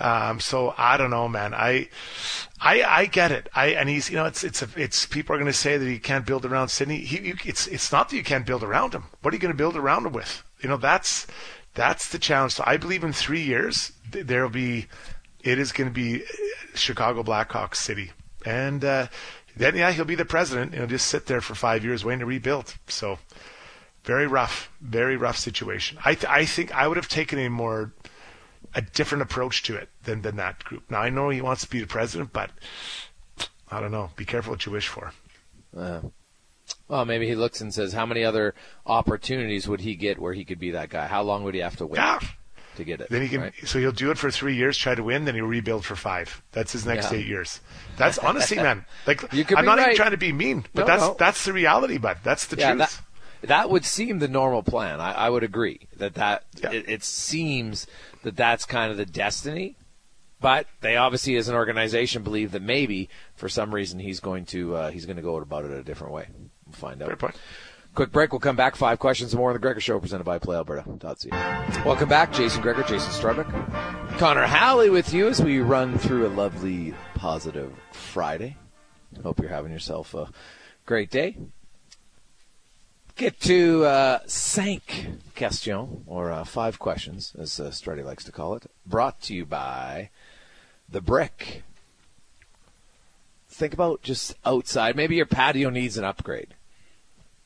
[0.00, 1.54] Um, so I don't know, man.
[1.54, 1.88] I,
[2.60, 3.48] I, I get it.
[3.54, 5.86] I and he's, you know, it's it's a, it's people are going to say that
[5.86, 6.98] he can't build around Sidney.
[6.98, 9.04] He, you, it's it's not that you can't build around him.
[9.22, 10.42] What are you going to build around him with?
[10.60, 11.28] You know, that's
[11.74, 12.54] that's the challenge.
[12.54, 14.86] So I believe in three years there'll be,
[15.44, 16.24] it is going to be
[16.74, 18.10] Chicago Blackhawks city.
[18.44, 19.06] And uh,
[19.56, 20.74] then, yeah, he'll be the president.
[20.74, 22.74] He'll just sit there for five years waiting to rebuild.
[22.88, 23.18] So
[24.04, 25.98] Very rough, very rough situation.
[26.04, 27.92] I th- I think I would have taken a more
[28.74, 30.82] a different approach to it than than that group.
[30.90, 32.50] Now I know he wants to be the president, but
[33.70, 34.10] I don't know.
[34.16, 35.12] Be careful what you wish for.
[35.74, 36.00] Uh,
[36.88, 38.54] well, maybe he looks and says, how many other
[38.86, 41.06] opportunities would he get where he could be that guy?
[41.06, 42.18] How long would he have to wait Yeah.
[42.76, 43.08] To get it?
[43.10, 43.40] Then he can.
[43.42, 43.52] right?
[43.64, 46.42] So he'll do it for three years, try to win, then he'll rebuild for five.
[46.52, 47.18] That's his next Yeah.
[47.18, 47.60] eight years.
[47.96, 48.84] That's honestly, man.
[49.06, 49.84] Like You I'm not right.
[49.88, 51.16] even trying to be mean, but No, that's no.
[51.18, 52.18] that's the reality, bud.
[52.22, 53.02] That's the yeah, truth.
[53.42, 55.00] that that would seem the normal plan.
[55.00, 56.72] I, I would agree that that Yeah.
[56.72, 57.86] it, it seems
[58.22, 59.76] that that's kind of the destiny.
[60.40, 64.76] But they obviously, as an organization, believe that maybe for some reason he's going to
[64.76, 66.26] uh, he's going to go about it a different way.
[66.66, 67.18] We'll find out.
[67.94, 68.32] Quick break.
[68.32, 68.74] We'll come back.
[68.74, 71.84] Five questions more on the Gregor Show, presented by PlayAlberta.ca.
[71.84, 76.28] Welcome back, Jason Gregor, Jason Strudwick, Connor Halley with you as we run through a
[76.28, 78.56] lovely, positive Friday.
[79.22, 80.28] Hope you're having yourself a
[80.86, 81.36] great day.
[83.14, 88.56] Get to uh, cinq questions, or uh, five questions, as uh, Strutty likes to call
[88.56, 88.68] it.
[88.84, 90.10] Brought to you by
[90.88, 91.62] The Brick.
[93.48, 94.96] Think about just outside.
[94.96, 96.54] Maybe your patio needs an upgrade.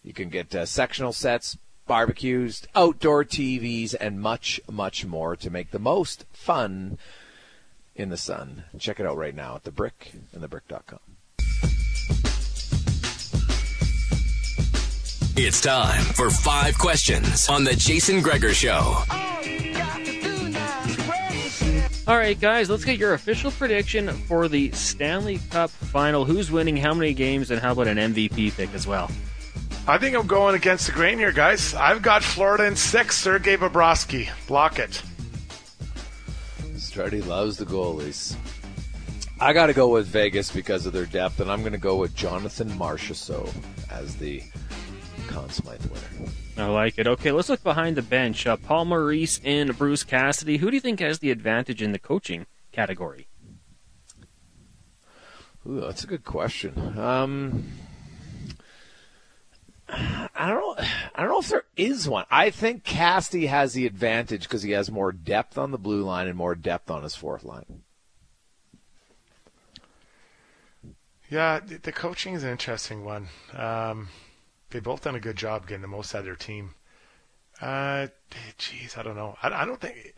[0.09, 5.71] You can get uh, sectional sets, barbecues, outdoor TVs, and much, much more to make
[5.71, 6.97] the most fun
[7.95, 8.65] in the sun.
[8.79, 11.01] Check it out right now at The Brick and TheBrick.com.
[15.37, 19.03] It's time for five questions on the Jason Gregor Show.
[22.07, 26.25] All right, guys, let's get your official prediction for the Stanley Cup final.
[26.25, 29.11] Who's winning how many games, and how about an MVP pick as well?
[29.89, 31.73] I think I'm going against the grain here, guys.
[31.73, 33.17] I've got Florida in six.
[33.17, 34.29] Sergei Bobrovsky.
[34.47, 35.03] Block it.
[36.75, 38.37] Strutty loves the goalies.
[39.41, 41.97] I got to go with Vegas because of their depth, and I'm going to go
[41.97, 43.51] with Jonathan Marchessault
[43.91, 44.43] as the
[45.29, 46.33] Conn Smythe winner.
[46.59, 47.07] I like it.
[47.07, 48.47] Okay, let's look behind the bench.
[48.47, 50.59] Uh, Paul Maurice and Bruce Cassidy.
[50.59, 53.27] Who do you think has the advantage in the coaching category?
[55.67, 56.99] Ooh, that's a good question.
[56.99, 57.65] Um,
[59.91, 60.85] I don't know.
[61.15, 62.25] I don't know if there is one.
[62.31, 66.29] I think Cassidy has the advantage because he has more depth on the blue line
[66.29, 67.83] and more depth on his fourth line.
[71.31, 73.29] Yeah, the, coaching is an interesting one.
[73.55, 74.09] Um,
[74.71, 76.75] they both done a good job getting the most out of their team.
[77.61, 78.07] Uh,
[78.97, 79.37] I don't know.
[79.43, 80.15] I, I don't think.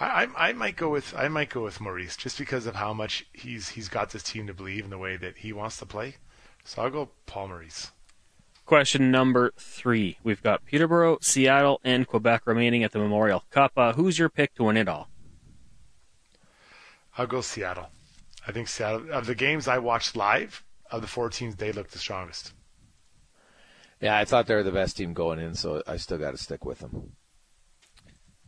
[0.00, 2.92] I, I I might go with I might go with Maurice just because of how
[2.92, 5.86] much he's he's got this team to believe in the way that he wants to
[5.86, 6.16] play.
[6.64, 7.92] So I'll go Paul Maurice.
[8.68, 10.18] Question number three.
[10.22, 13.72] We've got Peterborough, Seattle, and Quebec remaining at the Memorial Cup.
[13.78, 15.08] Uh, who's your pick to win it all?
[17.16, 17.86] I'll go Seattle.
[18.46, 21.92] I think Seattle of the games I watched live of the four teams they looked
[21.92, 22.52] the strongest.
[24.02, 26.36] Yeah, I thought they were the best team going in, so I still got to
[26.36, 27.12] stick with them.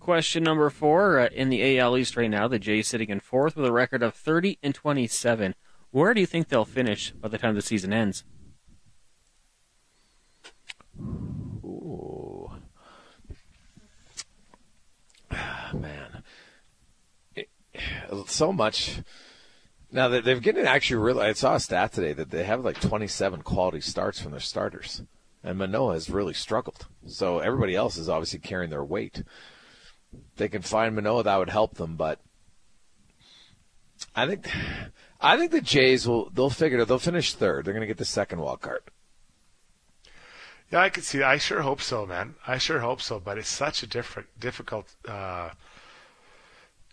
[0.00, 1.18] Question number four.
[1.18, 4.02] Uh, in the AL East right now, the Jays sitting in fourth with a record
[4.02, 5.54] of 30 and 27.
[5.92, 8.22] Where do you think they'll finish by the time the season ends?
[11.64, 12.50] Ooh.
[15.74, 16.22] Man.
[17.34, 17.48] It-
[18.26, 19.00] so much.
[19.92, 21.26] Now, they- they've getting actually really.
[21.26, 25.02] I saw a stat today that they have like 27 quality starts from their starters.
[25.42, 26.86] And Manoah has really struggled.
[27.06, 29.22] So everybody else is obviously carrying their weight.
[30.36, 32.20] They can find Manoah, that would help them, but
[34.14, 34.48] I think
[35.20, 36.88] I think the Jays will they'll figure it out.
[36.88, 37.64] They'll finish third.
[37.64, 38.82] They're gonna get the second wild card.
[40.70, 41.28] Yeah, I could see that.
[41.28, 42.36] I sure hope so, man.
[42.46, 43.18] I sure hope so.
[43.18, 45.50] But it's such a different, difficult, uh,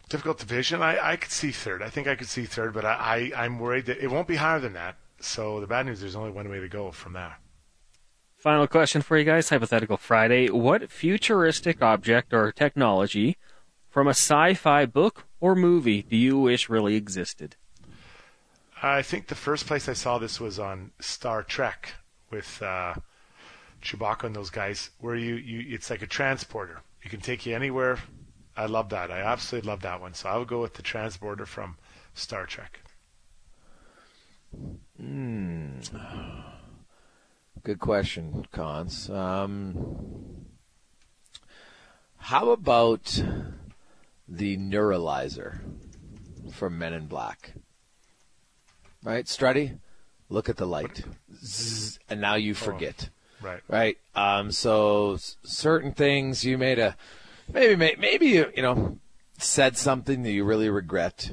[0.10, 0.82] difficult division.
[0.82, 1.84] I, I could see third.
[1.84, 4.38] I think I could see third, but I, I, I'm worried that it won't be
[4.38, 4.96] higher than that.
[5.20, 7.38] So the bad news, there's only one way to go from there.
[8.38, 10.50] Final question for you guys, hypothetical Friday.
[10.50, 13.38] What futuristic object or technology
[13.90, 17.56] from a sci fi book or movie do you wish really existed?
[18.82, 21.94] I think the first place I saw this was on Star Trek
[22.30, 22.94] with uh,
[23.82, 26.82] Chewbacca and those guys, where you, you it's like a transporter.
[27.04, 28.00] You can take you anywhere.
[28.56, 29.12] I love that.
[29.12, 30.14] I absolutely love that one.
[30.14, 31.78] So I would go with the transporter from
[32.14, 32.80] Star Trek.
[37.64, 39.10] Good question, Cons.
[39.10, 40.46] Um,
[42.18, 43.24] how about
[44.28, 45.60] the neuralizer
[46.52, 47.54] from Men in Black?
[49.04, 49.80] Right, Strutty?
[50.30, 51.04] Look at the light.
[51.34, 53.10] Zzz, and now you forget.
[53.42, 53.62] Right.
[53.68, 53.98] Right?
[54.16, 56.96] Um, so certain things you made a
[57.52, 59.00] maybe maybe you, you know
[59.38, 61.32] said something that you really regret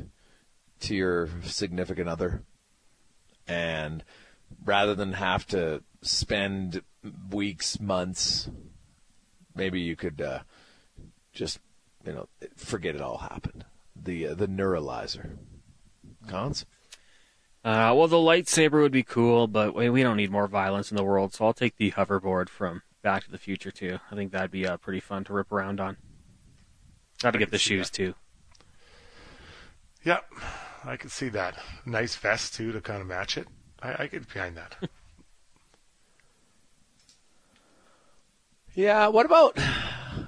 [0.81, 2.43] to your significant other
[3.49, 4.05] and
[4.65, 6.83] rather than have to spend
[7.31, 8.51] weeks, months
[9.55, 10.41] maybe you could uh,
[11.33, 11.59] just
[12.07, 13.65] you know forget it all happened.
[13.97, 15.37] The uh, the neuralizer.
[16.29, 16.65] Cons.
[17.65, 20.99] Uh, well, the lightsaber would be cool, but we we don't need more violence in
[20.99, 23.99] the world, so I'll take the hoverboard from Back to the Future too.
[24.11, 25.97] I think that'd be uh, pretty fun to rip around on.
[27.23, 28.15] Got to get the shoes too.
[30.05, 30.25] Yep,
[30.85, 31.59] I could see that.
[31.87, 33.49] Nice vest too to kind of match it.
[33.83, 34.77] I, I get behind that.
[38.75, 39.07] Yeah.
[39.07, 39.57] What about?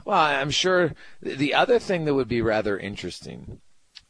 [0.04, 3.60] Well, I'm sure the other thing that would be rather interesting.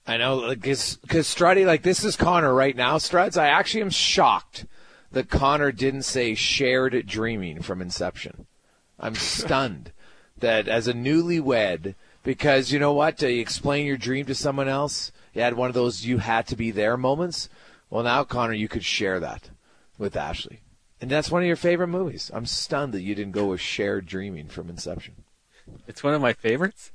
[0.06, 3.36] I know, because because Struddy, like this is Connor right now, Struds.
[3.36, 4.66] I actually am shocked
[5.10, 8.46] that Connor didn't say shared dreaming from Inception.
[9.00, 9.92] I'm stunned
[10.38, 15.10] that as a newlywed, because you know what, to explain your dream to someone else,
[15.34, 17.48] you had one of those you had to be there moments.
[17.90, 19.50] Well, now Connor, you could share that
[19.98, 20.60] with Ashley.
[21.00, 22.30] And that's one of your favorite movies.
[22.32, 25.24] I'm stunned that you didn't go with Shared Dreaming from Inception.
[25.86, 26.92] It's one of my favorites.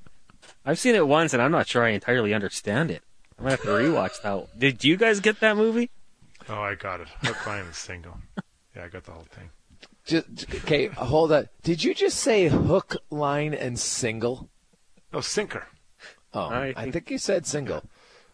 [0.66, 3.01] I've seen it once, and I'm not sure I entirely understand it.
[3.38, 4.59] I'm gonna have to rewatch that.
[4.59, 5.89] Did you guys get that movie?
[6.49, 7.07] Oh, I got it.
[7.24, 8.18] Hook, line, and single.
[8.76, 9.49] Yeah, I got the whole thing.
[10.05, 10.26] Just,
[10.64, 11.47] okay, hold on.
[11.64, 14.49] Did you just say hook, line, and single?
[15.14, 15.68] Oh, sinker.
[16.34, 17.84] Oh, I think, I think you said single.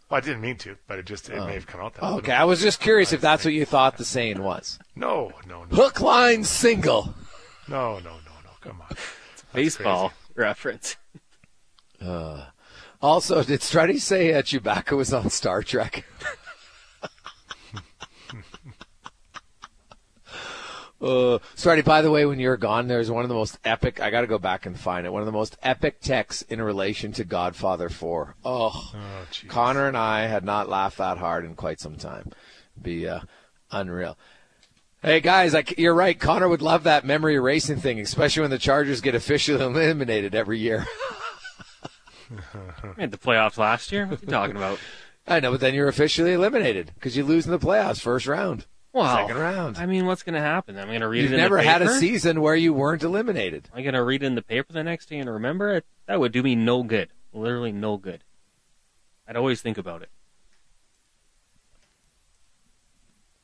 [0.09, 1.45] Well, I didn't mean to, but it just it Oh.
[1.45, 2.17] may have come out that Oh, way.
[2.19, 4.79] okay, I was just curious if that's what you thought the saying was.
[4.95, 7.13] No, no, no, Hook, line, single.
[7.67, 8.51] no, no, no, no.
[8.61, 8.95] Come on.
[9.53, 10.95] Baseball reference.
[12.01, 12.45] Uh,
[13.01, 16.05] also, did Strutty say uh, Chewbacca was on Star Trek?
[20.99, 24.01] Uh, Strutty, by the way, when you're gone, there's one of the most epic.
[24.01, 25.13] I got to go back and find it.
[25.13, 28.35] One of the most epic texts in relation to Godfather 4.
[28.43, 28.93] Oh,
[29.47, 32.31] Connor and I had not laughed that hard in quite some time.
[32.81, 33.19] Be uh,
[33.69, 34.17] unreal.
[35.03, 36.19] Hey guys, I, you're right.
[36.19, 40.57] Connor would love that memory erasing thing, especially when the Chargers get officially eliminated every
[40.57, 40.87] year.
[42.29, 44.05] We had the playoffs last year.
[44.05, 44.79] What are you talking about?
[45.27, 48.65] I know, but then you're officially eliminated because you lose in the playoffs first round,
[48.93, 49.77] Well, second round.
[49.77, 50.77] I mean, what's going to happen?
[50.77, 53.69] I'm going to read You've it in never had a season where you weren't eliminated.
[53.73, 55.85] I'm going to read it in the paper the next day and remember it?
[56.05, 57.09] That would do me no good.
[57.33, 58.23] Literally no good.
[59.27, 60.09] I'd always think about it.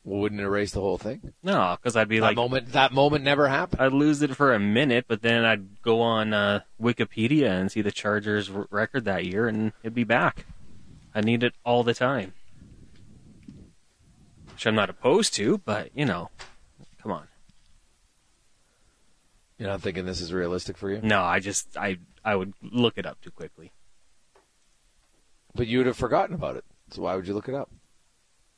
[0.03, 1.33] Well, wouldn't it erase the whole thing?
[1.43, 3.81] No, because I'd be that like, moment, that moment never happened.
[3.81, 7.81] I'd lose it for a minute, but then I'd go on uh, Wikipedia and see
[7.81, 10.45] the Chargers' record that year, and it'd be back.
[11.15, 12.33] I need it all the time,
[14.51, 16.29] which I'm not opposed to, but you know,
[17.01, 17.27] come on.
[19.57, 22.97] You're not thinking this is realistic for you, No, I just I I would look
[22.97, 23.71] it up too quickly.
[25.55, 26.65] but you would have forgotten about it.
[26.91, 27.69] So why would you look it up?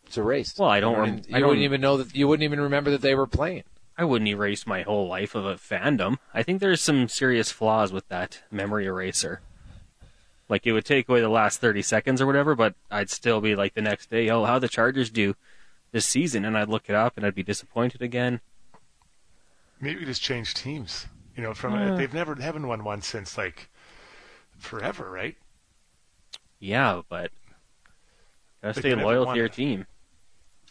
[0.05, 0.59] It's erased.
[0.59, 2.15] Well, I don't You rem- wouldn't, I you wouldn't don't- even know that.
[2.15, 3.63] You wouldn't even remember that they were playing.
[3.97, 6.17] I wouldn't erase my whole life of a fandom.
[6.33, 9.41] I think there's some serious flaws with that memory eraser.
[10.49, 13.55] Like it would take away the last 30 seconds or whatever, but I'd still be
[13.55, 15.35] like the next day, oh, how the Chargers do
[15.91, 18.41] this season, and I'd look it up and I'd be disappointed again.
[19.79, 21.07] Maybe just change teams.
[21.35, 21.95] You know, from Uh.
[21.95, 23.69] they've never haven't won one since like
[24.57, 25.35] forever, right?
[26.59, 27.31] Yeah, but
[28.61, 29.87] gotta They stay loyal to your team.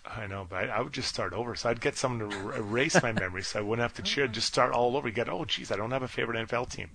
[0.07, 1.55] I know, but I, I would just start over.
[1.55, 4.29] So I'd get someone to er- erase my memory, so I wouldn't have to cheer.
[4.29, 5.09] Just start all over.
[5.09, 6.91] You get, oh, geez, I don't have a favorite NFL team.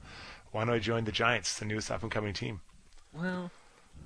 [0.51, 2.61] Why don't I join the Giants, the newest up and coming team?
[3.13, 3.51] Well,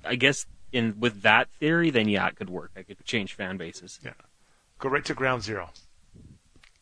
[0.04, 2.72] I guess in with that theory, then yeah, it could work.
[2.76, 4.00] I could change fan bases.
[4.04, 4.12] Yeah,
[4.78, 5.70] go right to ground zero.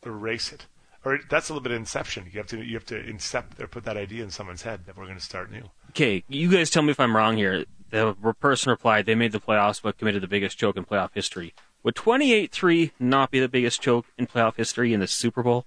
[0.04, 0.66] Erase it,
[1.04, 2.28] or that's a little bit of inception.
[2.32, 4.96] You have to you have to incept or put that idea in someone's head that
[4.96, 5.70] we're going to start new.
[5.90, 7.64] Okay, you guys tell me if I'm wrong here.
[7.90, 11.52] The person replied they made the playoffs but committed the biggest choke in playoff history.
[11.83, 15.66] Would 28-3 not be the biggest choke in playoff history in the Super Bowl?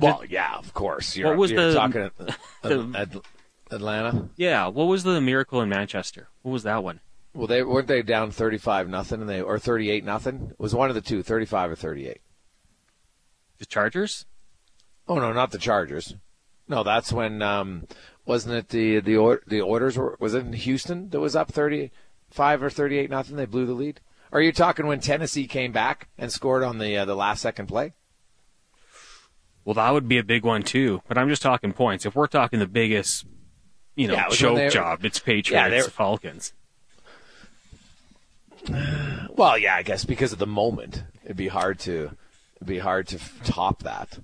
[0.00, 1.16] Well, yeah, of course.
[1.16, 2.10] You're, What was you're the- talking
[2.62, 3.08] the- at
[3.74, 4.28] Atlanta?
[4.36, 6.28] Yeah, what was the miracle in Manchester?
[6.42, 7.00] What was that one?
[7.34, 10.48] Well, they weren't they down thirty-five nothing, and they or thirty-eight nothing.
[10.52, 12.20] It was one of the two, 35 or thirty-eight.
[13.58, 14.24] The Chargers?
[15.06, 16.14] Oh no, not the Chargers.
[16.66, 17.86] No, that's when um,
[18.24, 21.52] wasn't it the the or, the Oilers were was it in Houston that was up
[22.30, 23.36] thirty-five or thirty-eight nothing?
[23.36, 24.00] They blew the lead.
[24.32, 27.66] Are you talking when Tennessee came back and scored on the uh, the last second
[27.66, 27.94] play?
[29.64, 31.02] Well, that would be a big one too.
[31.08, 32.06] But I'm just talking points.
[32.06, 33.26] If we're talking the biggest,
[33.96, 36.52] you know, Yeah, it was when choke they- job, it's Patriots, Yeah, Falcons.
[39.30, 42.10] Well, yeah, I guess because of the moment, it'd be hard to
[42.56, 44.18] it'd be hard to f- top that.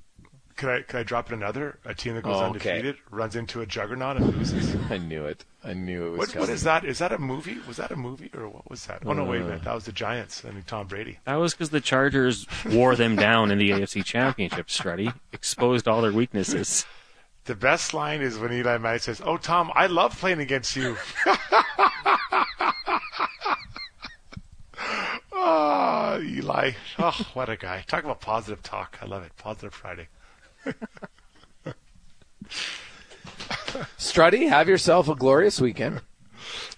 [0.57, 1.79] Can I can I drop in another?
[1.85, 2.71] A team that goes oh, Okay.
[2.71, 4.77] undefeated runs into a juggernaut and loses.
[4.91, 5.45] I knew it.
[5.65, 6.41] I knew it was What, coming.
[6.49, 6.85] what is that?
[6.85, 7.59] Is that a movie?
[7.67, 9.03] Was that a movie or what was that?
[9.05, 9.63] Oh no, wait a minute.
[9.63, 9.65] Uh.
[9.65, 10.45] That was the Giants.
[10.45, 11.19] I mean Tom Brady.
[11.25, 15.13] That was because the Chargers wore them down in the AFC Championship, Struddy.
[15.33, 16.87] Exposed all their weaknesses.
[17.47, 20.97] The best line is when Eli Manning says, "Oh Tom, I love playing against you."
[25.33, 26.73] oh, Eli.
[26.99, 27.85] Oh, what a guy.
[27.87, 28.99] Talk about positive talk.
[29.03, 29.33] I love it.
[29.37, 30.09] Positive Friday.
[33.99, 36.01] Struddy, have yourself a glorious weekend.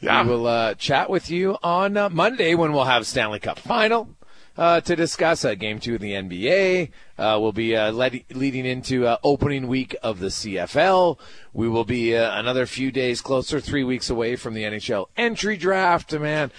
[0.00, 0.22] Yeah.
[0.22, 4.16] We will uh, chat with you on uh, Monday when we'll have Stanley Cup final
[4.56, 5.44] uh, to discuss.
[5.44, 6.90] Uh, game two of the NBA.
[7.18, 11.18] Uh, we'll be uh, lead- leading into uh, opening week of the CFL.
[11.52, 15.56] We will be uh, another few days closer, three weeks away from the NHL entry
[15.56, 16.50] draft, man,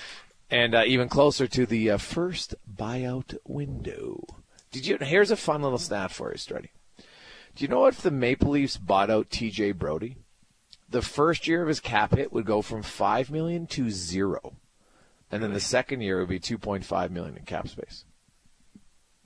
[0.50, 4.24] and uh, even closer to the uh, first buyout window.
[4.72, 4.98] Did you?
[5.00, 6.70] Here's a fun little stat for you, Struddy.
[7.58, 9.74] Do you know if the Maple Leafs bought out T.J.
[9.74, 10.16] Brodie?
[10.90, 14.54] the first year of his cap hit would go from five million to zero,
[15.32, 18.06] and then the second year would be two point five million in cap space.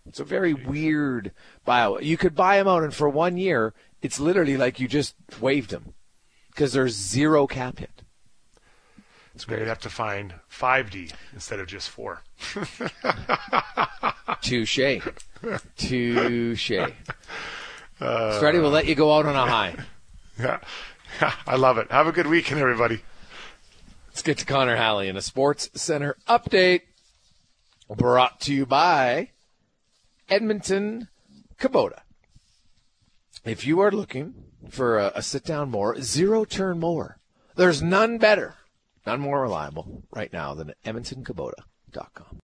[0.07, 1.31] It's a very weird
[1.67, 2.03] buyout.
[2.03, 5.71] You could buy him out, and for one year, it's literally like you just waived
[5.71, 5.93] him
[6.49, 8.01] because there's zero cap hit.
[9.35, 9.59] It's great.
[9.59, 12.23] You'd have to find 5D instead of just four.
[14.41, 14.99] Touche,
[15.77, 16.71] touche.
[18.01, 19.75] Uh, Strutty will let you go out on a high.
[20.39, 20.59] Yeah.
[21.45, 21.91] I love it.
[21.91, 23.01] Have a good weekend, everybody.
[24.07, 26.81] Let's get to Connor Halley in a Sports Center update
[27.95, 29.29] brought to you by
[30.29, 31.09] Edmonton
[31.59, 31.99] Kubota.
[33.43, 34.33] If you are looking
[34.69, 37.19] for a, a sit down mower, zero turn mower,
[37.55, 38.55] there's none better,
[39.05, 42.39] none more reliable right now than EdmontonKubota.com.